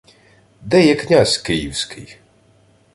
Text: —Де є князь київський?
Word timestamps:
—Де 0.61 0.85
є 0.87 0.95
князь 0.95 1.37
київський? 1.37 2.17